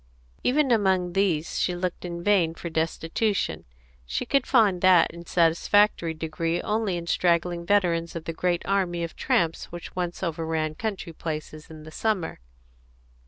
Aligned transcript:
Even 0.43 0.71
among 0.71 1.13
these 1.13 1.59
she 1.59 1.75
looked 1.75 2.05
in 2.05 2.23
vain 2.23 2.55
for 2.55 2.71
destitution; 2.71 3.65
she 4.03 4.25
could 4.25 4.47
find 4.47 4.81
that 4.81 5.11
in 5.11 5.27
satisfactory 5.27 6.15
degree 6.15 6.59
only 6.63 6.97
in 6.97 7.05
straggling 7.05 7.67
veterans 7.67 8.15
of 8.15 8.23
the 8.25 8.33
great 8.33 8.63
army 8.65 9.03
of 9.03 9.15
tramps 9.15 9.65
which 9.65 9.95
once 9.95 10.23
overran 10.23 10.73
country 10.73 11.13
places 11.13 11.69
in 11.69 11.83
the 11.83 11.91
summer. 11.91 12.39